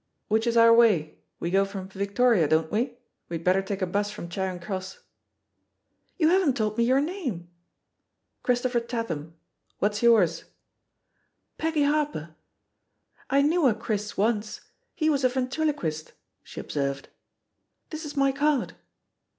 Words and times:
"Which 0.29 0.47
is 0.47 0.57
our 0.57 0.73
way— 0.73 1.19
^we 1.39 1.51
go 1.51 1.63
from 1.63 1.87
Victoria, 1.89 2.47
don't 2.47 2.71
we? 2.71 2.97
W^'d 3.29 3.43
better 3.43 3.61
take 3.61 3.83
a 3.83 3.85
bus 3.85 4.09
from 4.09 4.29
Charing 4.29 4.59
Cross." 4.59 4.97
"You 6.17 6.29
haven't 6.29 6.57
told 6.57 6.75
me 6.79 6.83
your 6.83 6.99
name?'* 7.01 7.47
"Christopher 8.41 8.79
Tatham. 8.79 9.35
What's 9.77 10.01
yours?" 10.01 10.45
*'^^SS7 11.59 11.85
Harper. 11.87 12.35
I 13.29 13.43
knew 13.43 13.67
a 13.67 13.75
*Chris' 13.75 14.17
once; 14.17 14.61
he 14.95 15.07
was 15.07 15.23
a 15.23 15.29
ventriloquist," 15.29 16.13
she 16.41 16.59
obseired. 16.59 17.07
"This 17.91 18.03
is 18.03 18.17
my 18.17 18.31
card." 18.31 18.73